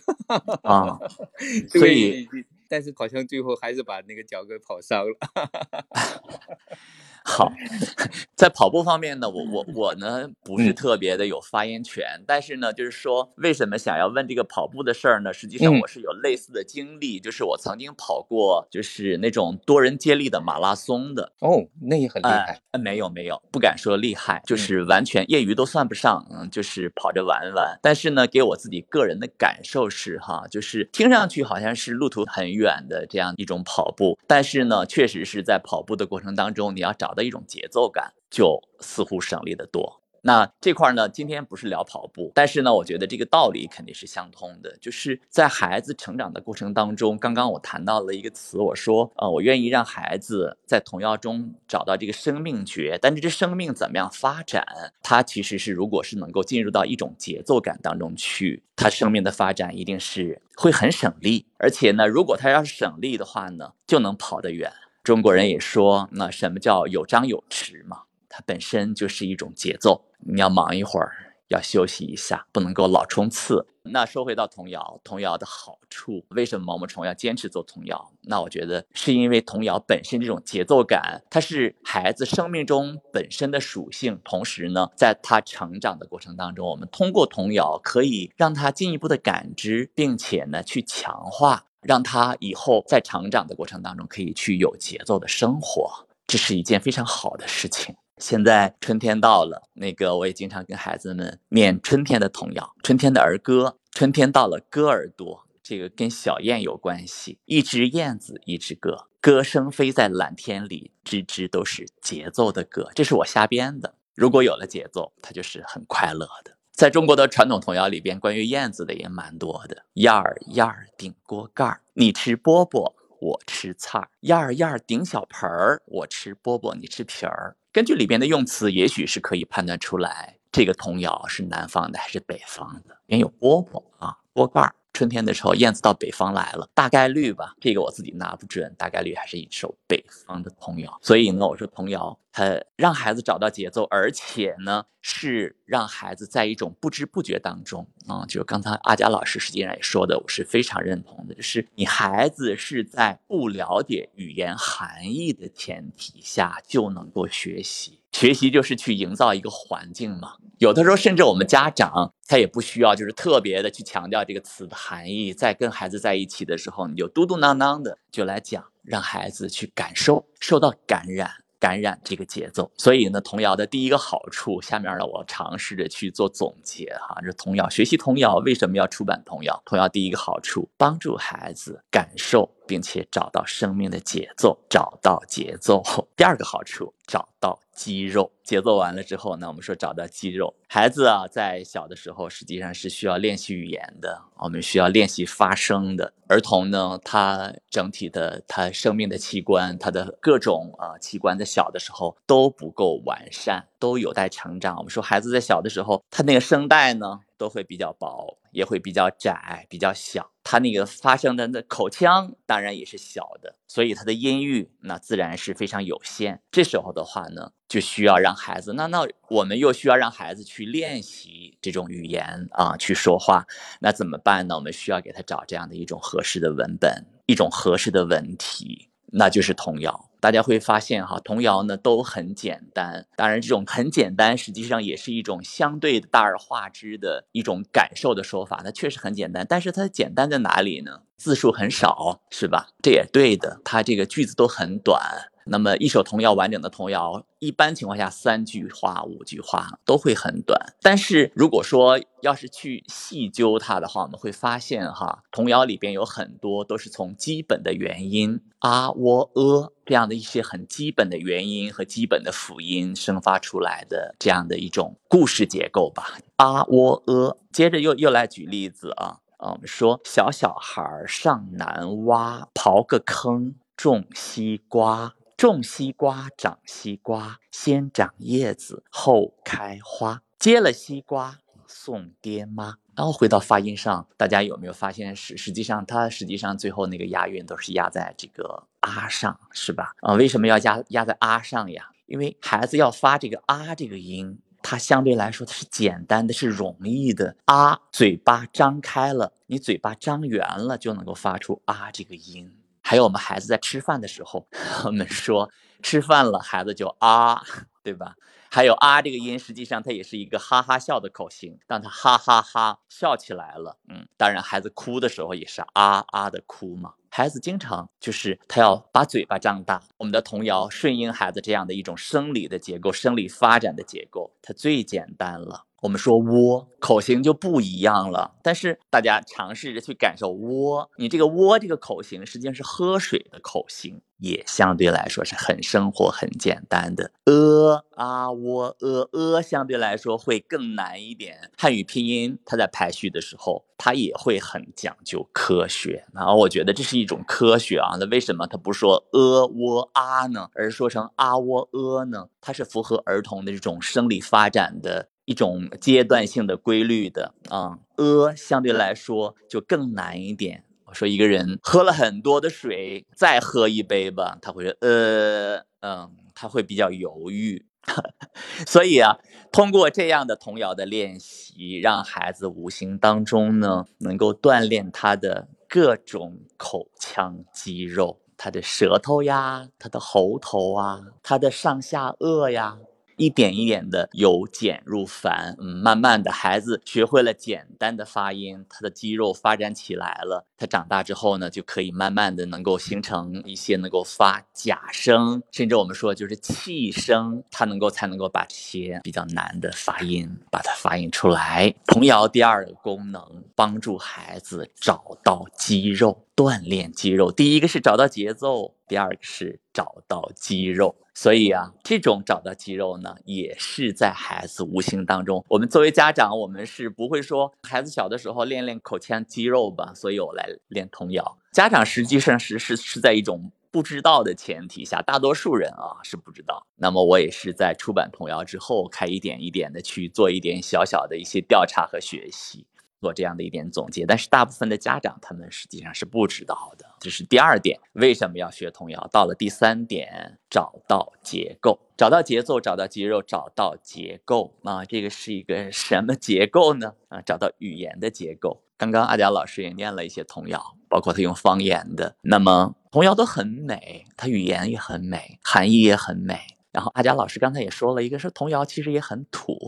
[0.62, 0.98] 啊，
[1.70, 2.26] 所以
[2.68, 5.18] 但是好像最后还是把那个脚给跑伤了。
[7.28, 7.52] 好，
[8.34, 15.30] 在跑步方面呢，我我我呢不是特别的有发言权，但是呢，就是说为什么想要问这个跑步的事儿呢？
[15.30, 21.30] 实际上我是有类似的经历，就是我曾经跑过，就是那种多人接力的马拉松的。
[21.40, 22.58] 哦，那也很厉害。
[22.80, 27.78] 没有没有，不敢说厉害，就是完全业余都算不上，嗯，就是跑着玩玩。
[27.82, 37.14] 但是呢，给我自己个人的感受是哈，就是听上去好像是路途很远的这样一种跑步，但是呢，确实是在跑步的过程当中，你要找。
[37.18, 40.00] 的一种节奏感，就似乎省力的多。
[40.20, 44.76] 那这块呢，今天不是聊跑步，但是呢，我觉得这个道理肯定是相通的。
[44.78, 52.98] 就是在孩子成长的过程当中，刚刚我谈到了一个词，我说，呃，我愿意让孩子在童谣中找到这个生命觉。
[53.00, 54.66] 但是这生命怎么样发展？
[55.04, 61.46] 它其实是如果是能够进入到一种节奏感当中去，它生命的发展一定是会很省力。
[61.58, 64.72] 而且呢，如果它要是省力的话呢，就能跑得远。
[65.08, 68.02] 中国人也说，那什么叫有张有弛嘛？
[68.28, 70.04] 它本身就是一种节奏。
[70.18, 73.66] 你要忙一会儿，要休息一下，不能够老冲刺。
[73.84, 78.12] 那说回到童谣，童谣的好处，为什么毛毛虫要坚持做童谣？
[78.24, 84.20] 那我觉得是因为童谣本身这种节奏感，它是孩子生命中本身的属性。
[84.22, 91.64] 同时呢，在他成长的过程当中，我们通过童谣可以让他进一步的感知，并且呢去强化。
[91.82, 97.94] 让他以后在成长的过程当中可以去有节奏的生活，这是一件非常好的事情。
[98.18, 103.78] 现在春天到了，那个我也经常跟孩子们念春天的童谣、春天的儿歌。
[103.92, 105.46] 春天到了，歌儿多。
[105.62, 107.38] 这个跟小燕有关系。
[107.44, 112.90] 一只燕子一只歌，歌声飞在蓝天里，支支都是节奏的歌。
[112.94, 113.94] 这是我瞎编的。
[114.14, 116.57] 如果有了节奏，它就是很快乐的。
[116.78, 119.84] 在中国的传统童谣里边，关于燕子的也蛮多的。
[119.94, 124.08] 燕儿燕儿顶锅盖儿，你吃饽饽，我吃菜儿。
[124.20, 127.56] 燕儿燕儿顶小盆儿，我吃饽饽，你吃皮儿。
[127.72, 132.96] 根据里边的用词，也许是可以判断出来，这个童谣是南方的还是北方的。
[133.06, 134.72] 里有饽饽啊，锅盖儿。
[134.92, 140.98] 春天的时候，燕子到北方来了，大概率吧，这个我自己拿不准，大概率还是一首北方的童谣。
[141.02, 158.00] 所以呢，我说童谣它让孩子找到节奏，而且呢是让孩子在一种不知不觉当中啊，就刚才阿佳老师实际上也说的，我是非常认同的，就是你孩子是在不了解语言含义的前提下就能够学习。
[158.12, 171.30] 学习就是去营造一个环境嘛，有的时候甚至我们家长他也不需要，就是特别的去强调这个词的含义，在跟孩子在一起的时候，你就嘟嘟囔囔的就来讲，让孩子去感受，受到感染。
[171.60, 177.20] 感染这个节奏，所以呢，童谣的第一个好处，下面呢，我尝试着去做总结哈。
[177.20, 179.60] 这童谣学习童谣为什么要出版童谣？
[179.66, 185.82] 童谣第一个好处，帮助孩子感受并且找到生命的节奏，找到节奏。
[186.14, 188.30] 第二个好处，找到肌肉。
[188.44, 190.54] 节奏完了之后呢，我们说找到肌肉。
[190.68, 196.12] 孩子啊，在小的时候实际上是需要练习语言的，我们需要练习发声的。
[196.28, 204.76] 儿童呢，他整体的他生命的器官，他的各种啊器官在小的时候都不够完善，都有待成长。
[204.76, 210.32] 我们说孩子在小的时候，他那个声带呢都会比较薄，也会比较窄、比较小。
[210.42, 216.42] 他那个发声的那口腔当然也是小的，所以他的音域那自然是非常有限。
[216.50, 223.46] 这时候的话呢，就需要让孩子，那那我们又需要让孩子去练习这种语言啊，去说话。
[223.80, 224.56] 那怎么办呢？
[224.56, 230.07] 我们需要给他找这样的一种合适的文本，一种合适的文体，那就是童谣。
[230.20, 233.06] 大家会发现哈，童谣呢都很简单。
[233.16, 238.60] 当然，这种很简单，实际上也是一种相对大而化之的一种感受的说法。
[238.64, 241.02] 它确实很简单，但是它简单在哪里呢？
[241.16, 242.68] 字数很少，是吧？
[242.82, 243.60] 这也对的。
[243.64, 245.30] 它这个句子都很短。
[245.50, 250.74] 那么一首童谣，完整的童谣，一般情况下三句话、五句话都会很短。
[250.82, 266.18] 但是如果说要是去细究它的话，我们会发现哈，童谣里边有很多都是从基本的元音啊、喔、呃这样的一些很基本的元音和基本的辅音生发出来的这样的一种故事结构吧。
[266.36, 275.14] 啊、喔、呃，接着又又来举例子啊啊，我们说小小孩上南洼，刨个坑种西瓜。
[275.38, 280.24] 种西瓜，长西瓜，先长叶子，后开花。
[280.36, 282.78] 接了西瓜送爹妈。
[282.96, 289.92] 然后回到发音上，大家有没有发现，实实际上它实际上最后那个押韵都是押在这个啊上，是吧？
[290.00, 291.90] 啊，为什么要押押在啊上呀？
[292.06, 297.36] 因为孩子要发这个啊这个音，它相对来说它是简单的，是容易的。
[297.44, 302.52] 啊，嘴巴张开了，你嘴巴张圆了，就能够发出啊这个音。
[302.88, 304.48] 还有我们孩子在吃饭的时候，
[304.86, 305.50] 我们说
[305.82, 307.42] 吃饭了，孩子就啊，
[307.84, 308.16] 对吧？
[308.50, 311.58] 还有啊这个音，实际上它也是一个哈哈笑的口型。
[311.66, 316.94] 当他哈哈哈笑起来了，嗯，当然孩子哭的时候也是啊啊的哭嘛。
[317.10, 319.82] 孩子经常就是他要把嘴巴张大。
[319.98, 325.66] 我们的童谣顺应孩子这样的一种生理的结构、生理发展的结构，它最简单了。
[325.80, 337.12] 我们说窝口型就不一样了，但是大家尝试着去感受窝，你这个窝这个口型实际上是喝水的口型，也相对来说是很生活、很简单的。
[337.26, 341.50] 呃啊窝呃呃相对来说会更难一点。
[341.56, 346.06] 汉语拼音它在排序的时候，它也会很讲究科学。
[346.12, 347.96] 然后我觉得这是一种科学啊。
[348.00, 352.28] 那为什么它不说呃窝啊呢，而说成啊窝呃呢？
[352.40, 355.08] 它是符合儿童的这种生理发展的。
[355.28, 360.64] 一种阶段性的规律的啊，呃，相对来说就更难一点。
[360.86, 367.66] 我说一个人喝了很多的水，再喝一杯吧，他会说呃嗯，他会比较犹豫。
[368.66, 369.18] 所以啊，
[369.52, 382.78] 通过这样的童谣的练习，让孩子无形当中呢，能够锻炼他的各种口腔肌肉，他的舌头呀，他的喉头啊，他的上下颚呀。
[383.18, 401.74] 一点一点的由简入繁，嗯，慢慢的孩子学会了简单的发音，他的肌肉发展起来了，他长大之后呢，就可以慢慢的能够形成一些能够发假声，甚至我们说就是气声，他能够才能够把这些比较难的发音把它发音出来。
[401.86, 406.27] 童谣第二个功能，帮助孩子找到肌肉。
[406.38, 410.94] 锻炼肌肉，第一个是找到节奏，第二个是找到肌肉。
[411.12, 415.44] 所以啊，这种找到肌肉呢，也是在孩子无形当中。
[415.48, 421.38] 我们作为家长，我们是不会说孩子小的时候练练口腔肌肉吧，所以我来练童谣。
[421.52, 426.64] 家长实际上是是是在一种不知道的前提下，大多数人啊是不知道。
[426.76, 432.64] 那么我也是在出版童谣之后，开一点一点的去做一点小小的一些调查和学习。
[433.00, 436.86] 做这样的一点总结，但是大部分的家长他们实际上是不知道的。
[437.00, 439.08] 这是第二点，为什么要学童谣？
[439.12, 446.94] 到了第三点，找到结构，找到节奏，找到肌肉，找到结构啊，这个是一个什么结构呢？
[447.08, 448.62] 啊，找到语言的结构。
[448.76, 452.16] 刚刚阿佳老师也念了一些童谣，包括他用方言的。
[452.22, 456.38] 那么童谣都很美，它语言也很美，含义也很美。
[456.70, 459.58] 然后阿佳老师刚才也说了一个，说童谣其实也很土。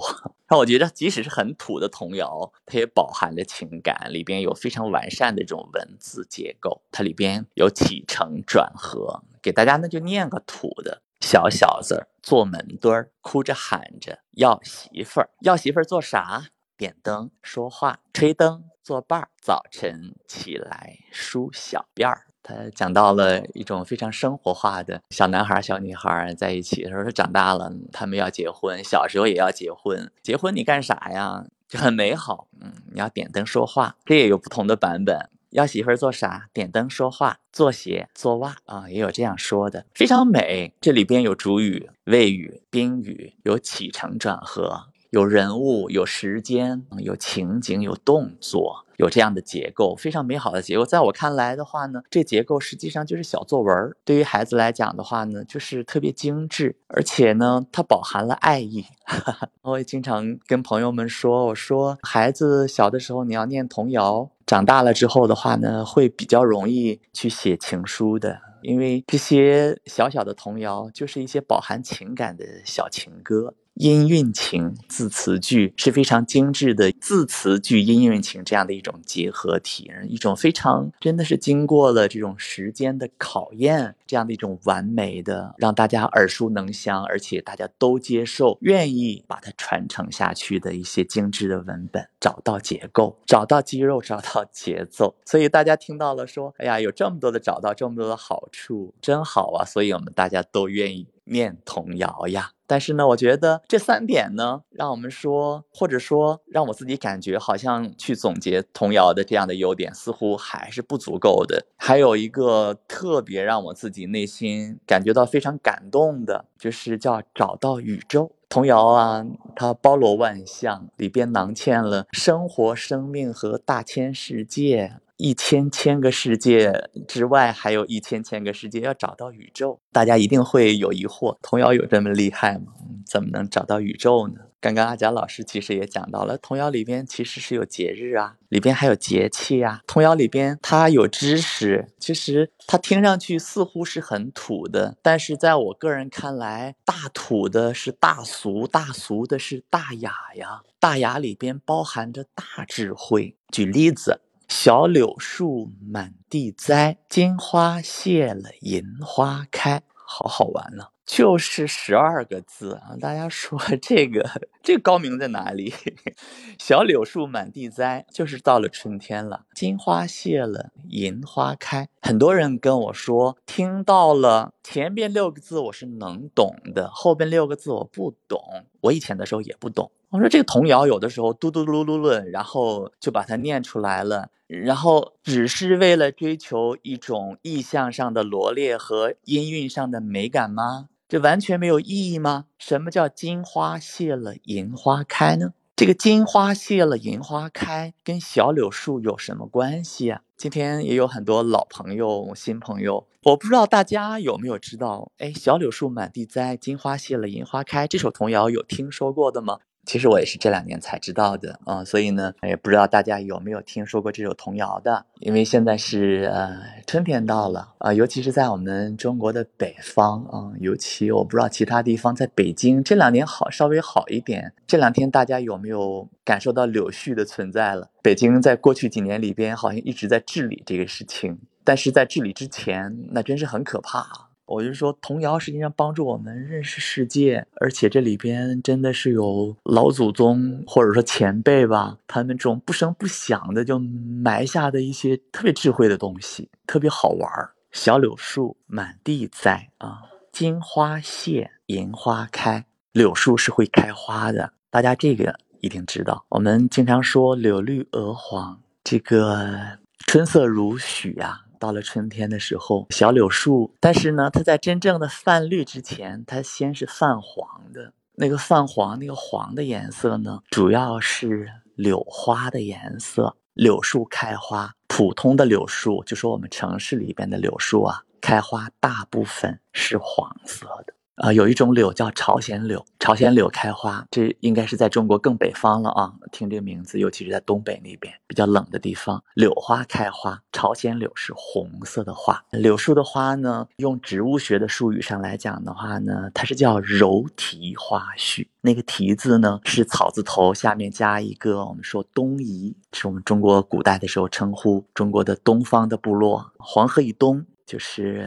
[0.48, 9.22] 那我觉得即使是很土的童谣，它也饱含着情感，里边有非常完善的这种文字结构，它里边有起承转合。
[9.42, 16.48] 给大家呢就念个土的：小小子坐门墩儿，哭着喊着要媳妇儿，要媳妇儿做啥？
[16.76, 22.29] 点灯说话，吹灯做伴儿，早晨起来梳小辫儿。
[22.42, 26.84] 他讲到了一种非常生活化的小男孩、小女孩在一起。
[26.84, 30.10] 他说：“他长大了，他们要结婚，小时候也要结婚。
[30.22, 31.44] 结婚你干啥呀？
[31.68, 32.48] 就很美好。
[32.60, 35.30] 嗯，你要点灯说话，这也有不同的版本。
[35.50, 36.48] 要媳妇儿做啥？
[36.52, 40.72] 点灯说话，做鞋、做袜啊，也有这样说的，非常美。
[40.80, 50.84] 这里边有主语、谓语、宾语，有起承转合，有人物、有时间、有情景、有动作。”有这样的结构，非常美好的结构。
[50.84, 53.74] 在我看来的话呢，这结构实际上就是小作文。
[54.04, 58.84] 对于孩子来讲的话呢，就是特别精致，而且呢，它饱含了爱意。
[59.62, 73.54] 我也经常跟朋友们说，我说孩子小的时候你要念童谣，长大了之后的话呢，会比较容易去写情书的，因为这些小小的童谣就是一些饱含情感的小情歌。
[73.74, 92.06] 音韵情字词句是非常精致的，字词句音韵情这样的一种结合体，一种非常真的是经过了这种时间的考验，这样的一种完美的让大家耳熟能详，而且大家都接受、愿意把它传承下去的一些精致的文本。
[92.20, 99.64] 找到结构，找到肌肉，找到节奏，所以大家听到了说，哎呀，有这么多的找到，这么多的好处，真好啊！
[99.64, 102.50] 所以我们大家都愿意念童谣呀。
[102.66, 111.66] 但是呢，我觉得这三点呢，让我们说，或者说让我自己感觉，好像去总结童谣的这样的优点，似乎还是不足够的。
[111.76, 118.30] 还有一个特别让我自己内心感觉到非常感动的，就是叫找到宇宙。
[118.48, 124.98] 童谣啊，它包罗万象，里边囊嵌了生活、生命和大千世界。
[125.20, 132.72] 一千千个世界之外，还有一千千个世界，要找到宇宙，大家一定会有疑惑：童谣有这么厉害吗？
[133.06, 134.36] 怎么能找到宇宙呢？
[134.60, 139.82] 刚刚阿佳老师其实也讲到了，童谣里边其实是有节日啊，里边还有节气啊。
[139.86, 150.62] 童谣里边它有知识，其实它听上去似乎是很土的，但是在我个人看来，大土的是大俗，大俗的是大雅呀。
[150.78, 153.36] 大雅里边包含着大智慧。
[153.52, 154.22] 举例子。
[154.50, 160.86] 小柳树满地栽，金花谢了银花开，好好玩呢。
[161.06, 162.96] 就是十二个字啊！
[163.00, 164.28] 大家说这个
[164.60, 165.72] 这高明在哪里？
[166.58, 171.88] 小柳树满地栽，就是到了春天了，金花谢了，银花开。
[172.02, 178.40] 很多人跟我说，听到了前边六个字我是能懂的，后边六个字我不懂。
[178.80, 179.92] 我以前的时候也不懂。
[180.10, 190.88] 我说这个童谣有的时候嘟嘟噜噜论，然后就把它念出来了，然后只是为了追求一种意象上的罗列和音韵上的美感吗？
[191.08, 192.46] 这完全没有意义吗？
[192.58, 195.52] 什么叫金花谢了银花开呢？
[195.76, 200.22] 这个金花谢了银花开跟小柳树有什么关系啊？
[200.36, 205.12] 今天也有很多老朋友、新朋友，我不知道大家有没有知道？
[205.18, 209.58] 哎，小柳树满地栽，金花谢了银花开，这首童谣有听说过的吗？
[209.84, 215.06] 其实我也是这两年才知道的啊、所以呢，也不知道大家有没有听说过这首童谣的。
[215.18, 224.52] 因为现在是呃春天到了啊、尤其是在我们中国的北方啊、尤其我不知道其他地方，在北京这两年好稍微好一点。
[224.66, 227.90] 这两天大家有没有感受到柳絮的存在了？
[228.02, 234.29] 北京在过去几年里边好像一直在治理这个事情，但是在治理之前，那真是很可怕啊。
[234.50, 247.52] 我就说，童谣实际上帮助我们认识世界，而且这里边真的是有老祖宗或者说前辈吧，他们这种不声不响的就埋下的一些特别智慧的东西，特别好玩儿。
[247.70, 250.00] 小柳树满地栽啊，
[250.32, 252.66] 金花谢，银花开。
[252.92, 256.26] 柳树是会开花的，大家这个一定知道。
[256.28, 259.78] 我们经常说柳绿鹅黄，这个
[260.08, 267.92] 春色如许呀、到了春天的时候，小柳树，但是呢，它在真正的泛绿之前，它先是泛黄的。
[268.14, 273.36] 那个泛黄、那个黄的颜色呢，主要是柳花的颜色。
[273.54, 280.94] 柳树开花，普通的柳树，就说我们城市里边的柳树啊，开花大部分是黄色的。
[281.20, 286.10] 啊、有一种柳叫朝鲜柳，朝鲜柳开花，这应该是在中国更北方了啊。
[286.32, 292.42] 听这个名字，尤其是在东北那边比较冷的地方，柳花开花，朝鲜柳是红色的花。
[292.52, 298.48] 柳树的花呢，用植物学的术语上来讲的话呢，它是叫柔蹄花序。
[298.62, 308.26] 那个蹄字呢是草字头下面加一个我们说东夷，是我们中国古代的时候称呼中国的东方的部落，黄河以东就是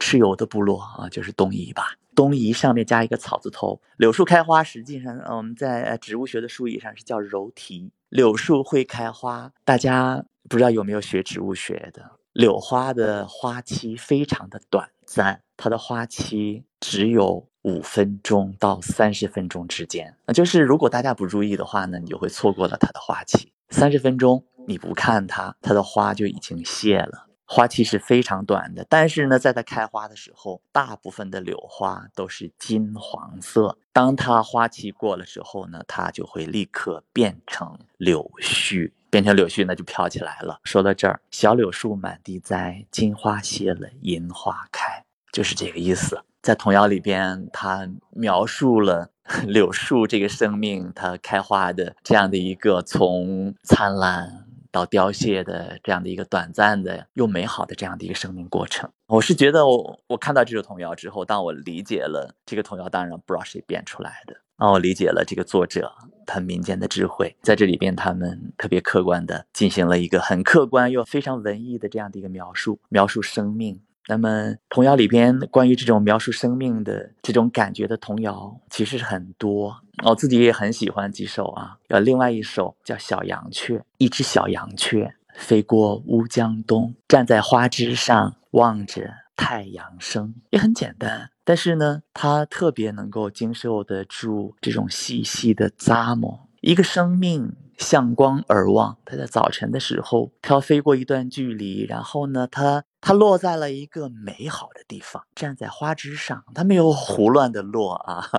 [0.00, 1.94] 蚩尤的部落啊，就是东夷吧。
[2.14, 7.90] 东夷上面加一个草字头，柳树开花，实际上呃我们在植物学的术语上是叫柔蹄。
[8.08, 12.10] 柳树会开花，大家不知道有没有学植物学的？
[12.32, 20.16] 柳花的花期非常的短暂，它的花期只有五分钟到三十分钟之间。
[20.26, 23.52] 那就是如果大家不注意的话呢，你就会错过了它的花期。
[23.68, 27.26] 三十分钟你不看它，它的花就已经谢了。
[27.54, 33.76] 花期是非常短的，但是呢，在它开花的时候，大部分的柳花都是金黄色。
[33.92, 40.60] 当它花期过了之后呢，它就会立刻变成柳絮，变成柳絮，那就飘起来了。
[40.64, 46.24] 说到这儿，小柳树满地栽，金花谢了，银花开，就是这个意思。
[46.40, 49.10] 在童谣里边，它描述了
[49.46, 54.46] 柳树这个生命它开花的这样的一个从灿烂。
[54.72, 65.92] 到凋谢的这样的一个短暂的又美好的这样的一个生命过程，我是觉得我我看到这首童谣之后，当我理解了这个童谣，当然不知道谁编出来的，当，我理解了这个作者
[66.24, 73.82] 他民间的智慧，在这里边他们特别客观的进行了一个很客观又非常文艺的这样的一个描述，描述生命。
[74.08, 81.76] 那么童谣里边关于这种描述生命的这种感觉的童谣其实是很多，我自己也很喜欢几首啊。
[81.88, 91.30] 有另外一首叫《小羊雀》，一只小羊雀飞过乌江东，站在花枝上望着太阳升，也很简单。
[91.44, 96.48] 但是呢，它特别能够经受得住这种细细的咂摸。
[96.60, 108.30] 一个生命向光而望，它在早晨的时候飘飞过一段距离，然后呢，它它落在了一个美好的地方，站在花枝上，它没有胡乱的落啊。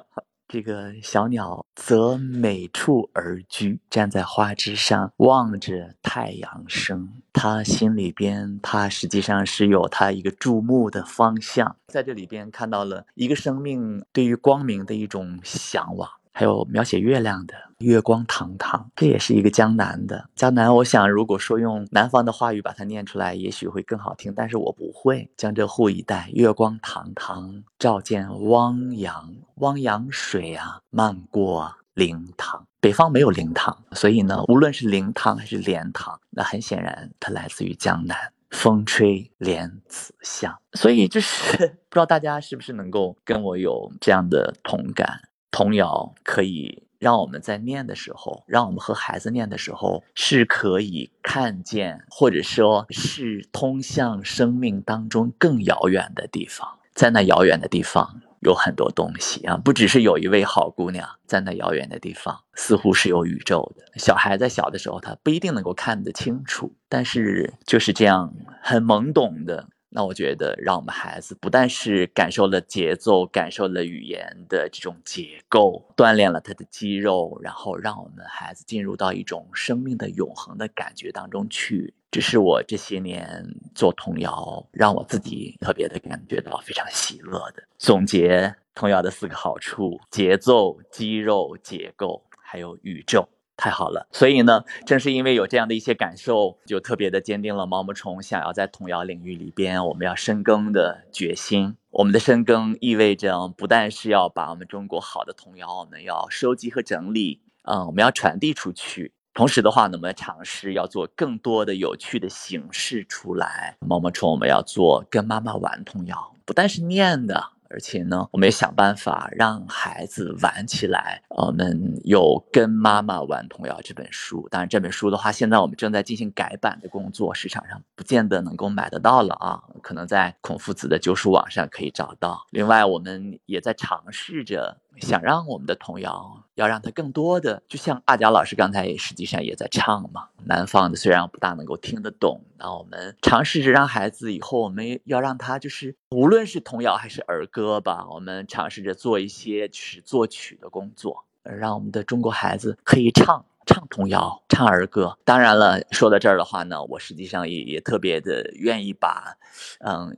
[0.48, 7.10] 这个小鸟择美处而居，站在花枝上望着太阳升。
[7.34, 16.10] 它心里边，它实际上是有它一个注目的方向，在这里边看到了一个生命对于光明的一种向往。
[16.34, 20.74] 还有描写月亮的月光堂堂，这也是一个江南的江南。
[20.76, 25.30] 我想，如果说用南方的话语把它念出来，也许会更好听，但是我不会。
[25.38, 32.66] 江浙沪一带月光堂堂，照见汪洋，汪洋水啊漫过灵堂。
[32.80, 38.18] 北方没有灵堂，所以呢，无论是灵堂还是莲塘，那很显然它来自于江南。
[38.50, 41.58] 风吹莲子香，所以就是
[41.90, 45.22] 不知道大家是不是能够跟我有这样的同感。
[45.54, 56.80] 童谣可以让我们在念的时候，让我们和孩子念的时候，是可以看见，或者说是通向生命当中更遥远的地方。
[56.96, 63.86] 在那遥远的地方，有很多东西啊，不只是有一位好姑娘，在那遥远的地方，似乎是有宇宙的。
[64.00, 69.68] 小孩在小的时候，他不一定能够看得清楚，但是就是这样很懵懂的。
[69.96, 81.94] 那我觉得，让我们孩子不但是感受了节奏，感受了语言的这种结构，锻炼了他的肌肉，然后让我们孩子进入到一种生命的永恒的感觉当中去。
[82.10, 87.64] 这是我这些年做童谣，让我自己特别的感觉到非常喜乐的。
[87.78, 92.24] 总结童谣的四个好处：节奏、肌肉、结构。
[92.46, 93.28] 还有宇宙。
[93.56, 101.76] 太好了，所以呢，正是因为有这样的一些感受，就特别的坚定了毛毛虫想要在童谣领域里边，我们要深耕的决心。
[101.92, 109.14] 我们的深耕意味着，不但是要把我们中国好的童谣，我们要收集和整理，嗯，我们要传递出去。
[109.36, 113.78] 同时的话呢，我们尝试要做更多的有趣的形式出来。
[113.80, 117.52] 毛毛虫，我们要做跟妈妈玩童谣，不但是念的。
[117.74, 121.24] 而且呢，我们也想办法让孩子玩起来。
[121.30, 122.22] 我们有
[122.52, 132.46] 《跟妈妈玩童谣》这本书，当然这本书的话，现在我们正在进行改版的工作，市场上不见得能够买得到了啊，可能在孔夫子的旧书网上可以找到。
[132.52, 134.78] 另外，我们也在尝试着。
[135.00, 140.30] 想让我们的童谣，要让它更多的，就像阿佳老师刚才也实际上也在唱嘛。
[140.46, 155.18] 南方的虽然不大能够听得懂，那我们尝试着让孩子以后我们要让他就是，无论是童谣还是儿歌吧，我们尝试着做一些就是作曲的工作，让我们的中国孩子可以唱唱童谣、唱儿歌。
[155.26, 159.38] 当然了，说到这儿的话呢，我实际上也也特别的愿意把，
[159.80, 160.18] 嗯。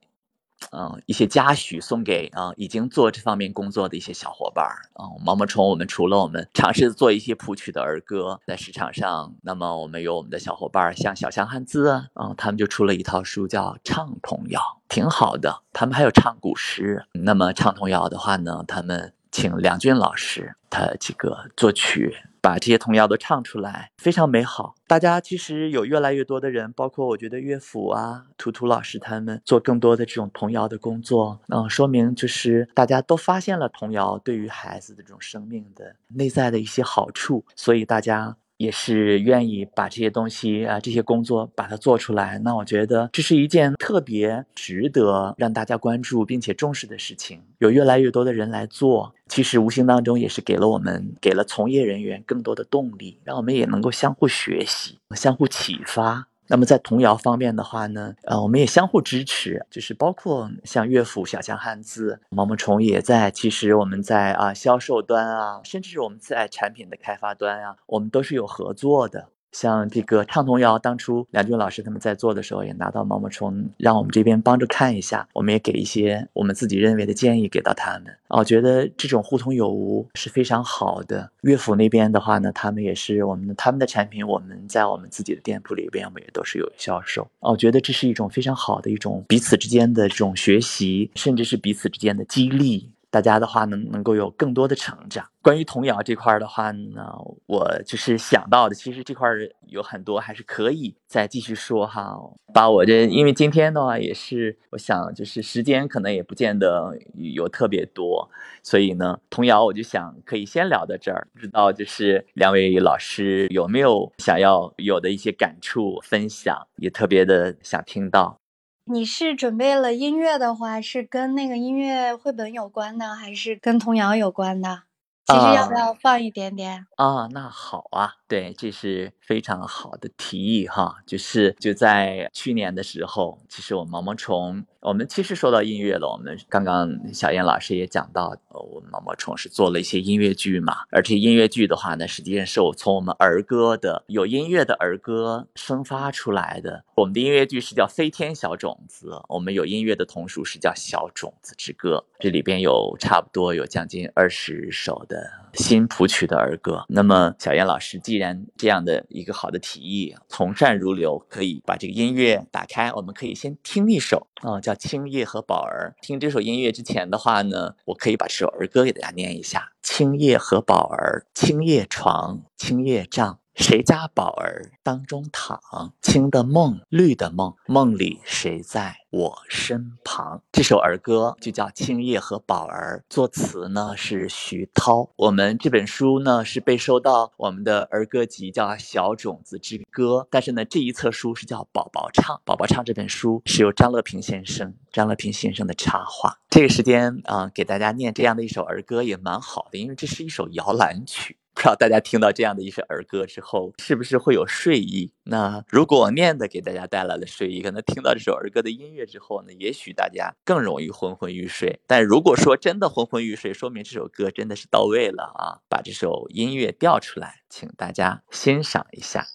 [0.72, 5.06] 嗯，一些嘉许送给啊已经做这方面工作的一些小伙伴儿啊。
[5.24, 15.62] 毛毛虫，我们除了我们尝试做一些谱曲的儿歌在市场上，那么我们有我们的小伙伴儿，像小象汉字啊，嗯他们就出了一套书叫《唱童谣》，挺好的。
[15.72, 17.06] 他们还有唱古诗。
[17.14, 22.14] 那么唱童谣的话呢，他们请梁俊老师呃这个作曲。
[22.42, 24.76] 把这些童谣都唱出来，非常美好。
[24.86, 38.38] 大家其实有越来越多的人，包括我觉得乐府啊、图图老师他们做更多的这种童谣的工作，嗯，说明就是大家都发现了童谣对于孩子的这种生命的内在的一些好处，所以大家。
[38.58, 42.40] 也是愿意把这些东西啊，这些工作把它做出来。
[42.40, 47.42] 那我觉得这是一件特别值得让大家关注并且重视的事情。
[47.60, 56.28] 有越来越多的人来做，其实无形当中也是给了我们，给了从业人员更多的动力，让我们也能够相互学习、相互启发。
[56.48, 63.32] 那么在童谣方面的话呢，呃，我们也相互支持，就是包括像乐府、小象汉字、毛毛虫也在。
[63.32, 69.30] 其实我们在啊销售端啊，甚至是我们在产品的开发端啊，我们都是有合作的。
[69.56, 78.14] 像这个唱童谣，当初梁军老师他们在做的时候，也拿到毛毛虫，让我们这边帮着看一下，我们也给一些我们自己认为的建议给到他们。
[78.28, 81.32] 我觉得这种互通有无是非常好的。
[81.40, 87.26] 乐府那边的话呢，他们也是我们的他们的产品，我们在我们自己的店铺里边，我们也都是有销售。
[87.40, 92.90] 我觉得这是一种非常好的一种彼此之间的这种学习，甚至是彼此之间的激励。
[93.16, 95.26] 大家的话能能够有更多的成长。
[95.42, 99.30] 关于童谣这块的话呢，我就是想到的，其实这块
[99.68, 102.14] 有很多还是可以再继续说哈。
[102.54, 108.30] 把我这，因为今天的话也是，我想就是时间可能也不见得有特别多，
[108.62, 111.26] 所以呢，童谣我就想可以先聊到这儿。
[111.34, 118.42] 不知道就是两位老师有没有想要有的一些感触分享，也特别的想听到。
[118.88, 124.84] 你是准备了音乐的话，是跟那个音乐绘本有关的，还是跟童谣有关的？
[125.26, 126.86] 其实要不要放一点点？
[126.98, 130.98] 啊，那好啊，对，这是非常好的提议哈。
[131.08, 134.64] 就是就在去年的时候，其实我毛毛虫。
[134.86, 146.86] 我们其实说到音乐了，我们刚刚小燕老师也讲到，呃，我们毛毛虫是做了一些音乐剧嘛，而且音乐剧的话呢，实际上是我从我们儿歌的有音乐的儿歌生发出来的。
[146.98, 156.86] 我们的音乐剧是叫《飞天小种子》，我们有音乐的童书是叫《小种子之歌》，这里边有差不多有将近二十首的新谱曲的儿歌。
[156.88, 164.74] 那么小燕老师既然这样的一个好的提议，从善如流，可以把这个音乐打开，我们可以先听一首啊，叫。
[164.86, 173.40] 青叶和宝儿，听这首音乐之前的话呢，我可以把这首儿歌给大家念一下：青叶和宝儿，青叶床，青叶帐。
[173.56, 175.94] 谁家宝儿当中躺？
[176.02, 180.44] 青的梦，绿的梦，梦里谁在我身旁？
[180.52, 185.10] 这首儿歌就叫《青叶和宝儿》，作词呢是徐涛。
[185.16, 190.24] 我们这本书呢是被收到我们的儿歌集，叫《小种子之歌》。
[190.30, 192.36] 但是呢，这一册书是叫《宝宝唱》。
[192.44, 196.40] 宝宝唱这本书是由张乐平先生、张乐平先生的插画。
[196.50, 201.38] 这个时间啊，给大家念这样的一首儿歌也蛮好的，因为这是一首摇篮曲。
[201.56, 205.14] 不知道大家听到这样的一首儿歌之后，是不是会有睡意？
[205.24, 211.80] 那如果我念的给大家带来了睡意，可能听到这首儿歌的音乐之后呢，也许大家更容易昏昏欲睡。
[211.88, 215.64] 但如果说真的昏昏欲睡，说明这首歌真的是到位了啊！
[215.70, 219.26] 把这首音乐调出来，请大家欣赏一下。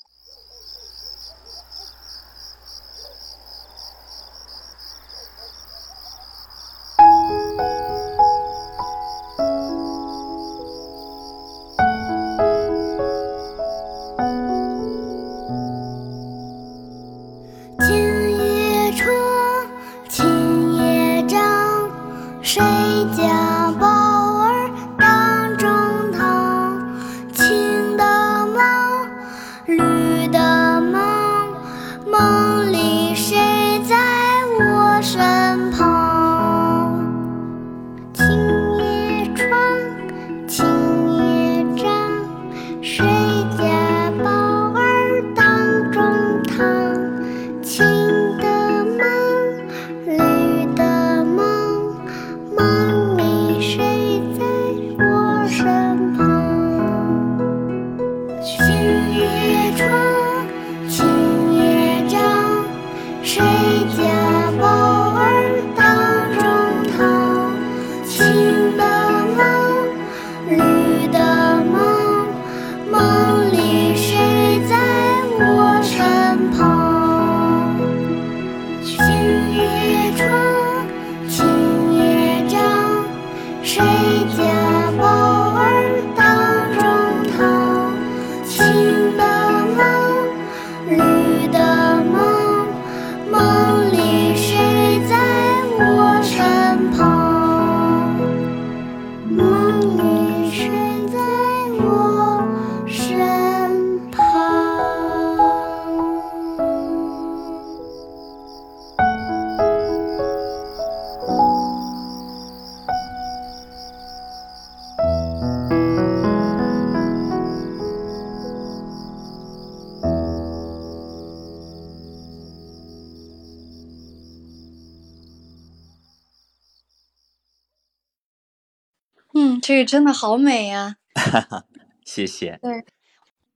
[129.84, 130.96] 真的好美呀！
[132.04, 132.58] 谢谢。
[132.62, 132.84] 对，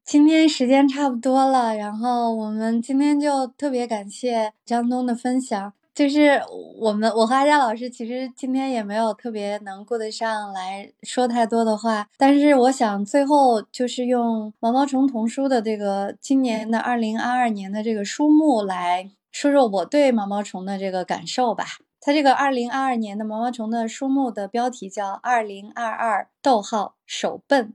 [0.05, 5.73] 今天时间差不多了，然后我们今天就特别感谢张东的分享。
[5.95, 6.43] 就是
[6.81, 21.65] 我们我和阿佳老师其实今天也没有特别能顾得上来说太多的话，但是我想最后就是用毛毛虫童书的这个今年的二零二二年的这个书目来说说我对毛毛虫的这个感受吧。
[22.07, 27.73] 它这个二零二二年的毛毛虫的书目的标题叫“二零二二逗号手笨”，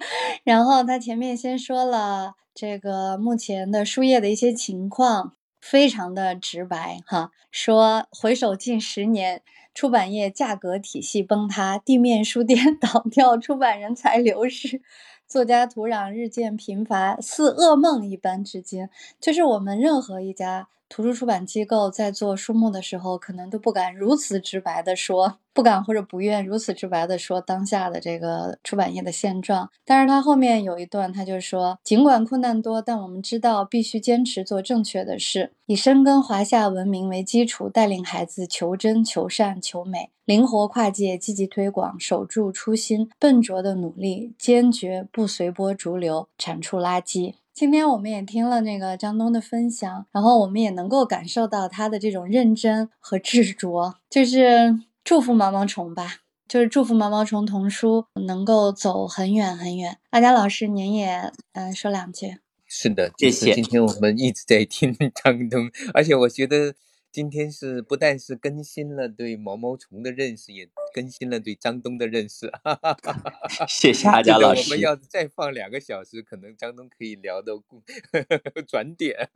[0.44, 9.42] 然后它前面先说了这个目前的书页的一些情况，非常的直白哈，说回首近十年，
[9.74, 14.80] 出版业价格体系崩塌，地面书店 倒掉，出版人才流失，
[15.26, 18.44] 作家土壤日渐贫乏，似噩梦一般。
[18.44, 18.88] 至今，
[19.20, 20.68] 就是我们任何一家。
[20.88, 29.68] 图书出版机构在做书目的时候，可能都不敢如此直白的说，不敢或者不愿如此直白的说当下的这个出版业的现状。
[29.84, 47.34] 但是他后面有一段，他就说，尽管困难多，但我们知道必须坚持做正确的事，以深耕华夏文明为基础，带领孩子求真、求善、求美，灵活跨界，积极推广，守住初心，笨拙的努力，坚决不随波逐流，铲除垃圾。
[47.56, 59.96] 今天我们也听了那个张东的分享，然后我们也能够感受到他的这种认真和执着，就是祝福毛毛虫吧，就是祝福毛毛虫童书能够走很远很远。
[60.10, 62.36] 阿佳老师，您也嗯说两句。
[62.66, 63.54] 是的，谢谢。
[63.54, 66.74] 今天我们一直在听张东，而且我觉得。
[67.16, 72.52] 今天是不但是更新了对毛毛虫的认识，也更新了对张东的认识。
[73.66, 74.60] 谢谢阿佳老师。
[74.64, 77.54] 我们要再放两个小时，可能张东可以聊到
[78.68, 79.30] 转点。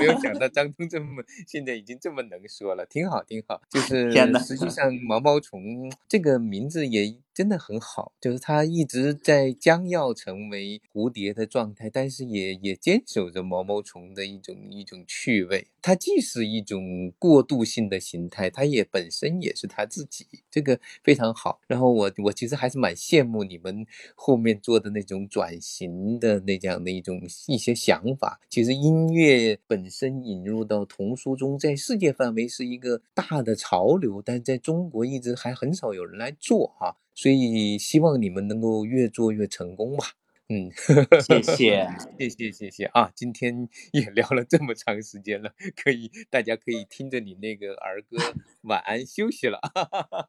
[0.00, 3.62] 没有想到 张东这么现在已经这么能说了，挺好挺好。
[3.70, 7.14] 就是实际上毛毛虫这个名字也。
[7.40, 15.68] 真的很好，就是它一直在将要成为蝴蝶的状态，但是也也坚守着毛毛虫的一种一种趣味。
[15.80, 21.58] 它既是一种过渡性的形态，它也本身也是它自己，这个非常好。
[21.66, 28.38] 然后我我其实还是蛮羡慕你们后面做的那种转型的那样的一种一些想法。
[28.50, 36.98] 其实音乐本身引入到童书中，在世界范围是一个大的潮流，但在中国一直还很少有人来做哈。
[37.14, 40.12] 所以希望你们能够越做越成功吧。
[40.52, 40.68] 嗯，
[41.22, 41.88] 谢谢，
[42.18, 43.12] 谢谢，谢谢啊！
[43.14, 48.16] 今天也聊了这么长时间了，可以，大家可以听着你那个儿歌
[48.62, 49.60] 晚安休息了。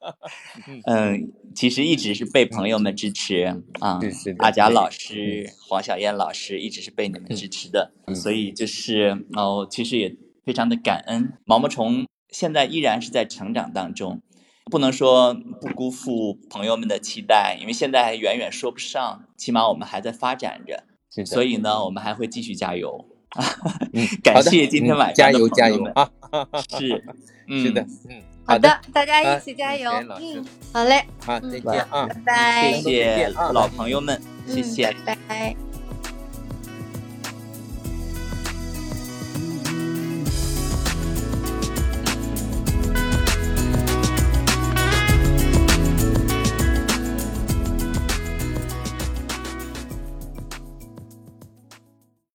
[0.85, 3.45] 嗯，其实一直是被朋友们支持
[3.79, 3.99] 啊，
[4.37, 10.15] 阿贾老师、黄小燕老师一直是被你们支持的，所以就是哦，其实也
[10.45, 11.33] 非常的感恩。
[11.45, 14.21] 毛毛虫现在依然是在成长当中。
[14.71, 20.85] 不能说不辜负朋友们的期待，因为现在还远远说不上，起码我们还在发展着，
[21.25, 23.05] 所以呢，我们还会继续加油。
[24.23, 26.09] 感谢今天晚上的加油啊！
[26.69, 27.03] 是，
[27.61, 29.91] 是的，嗯，好的，大家一起加油。
[30.19, 35.70] 嗯，好嘞，好，再见啊，拜拜，谢谢老朋友们，谢谢，拜拜。